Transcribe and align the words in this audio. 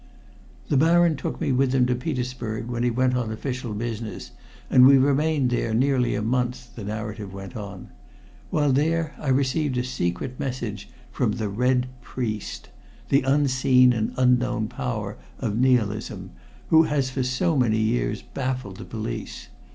"The 0.69 0.77
Baron 0.77 1.15
took 1.15 1.39
me 1.39 1.51
with 1.51 1.75
him 1.75 1.85
to 1.85 1.93
Petersburg 1.93 2.65
when 2.71 2.81
he 2.81 2.89
went 2.89 3.15
on 3.15 3.31
official 3.31 3.71
business, 3.75 4.31
and 4.67 4.87
we 4.87 4.97
remained 4.97 5.51
there 5.51 5.75
nearly 5.75 6.15
a 6.15 6.23
month," 6.23 6.75
the 6.75 6.83
narrative 6.83 7.35
went 7.35 7.55
on. 7.55 7.89
"While 8.49 8.71
there 8.71 9.13
I 9.19 9.27
received 9.29 9.77
a 9.77 9.83
secret 9.83 10.39
message 10.39 10.89
from 11.11 11.33
'The 11.33 11.49
Red 11.49 11.85
Priest,' 12.01 12.69
the 13.09 13.21
unseen 13.21 13.93
and 13.93 14.15
unknown 14.17 14.69
power 14.69 15.19
of 15.37 15.55
Nihilism, 15.59 16.31
who 16.69 16.81
has 16.89 17.11
for 17.11 17.21
so 17.21 17.55
many 17.55 17.77
years 17.77 18.23
baffled 18.23 18.77
the 18.77 18.85
police. 18.85 19.49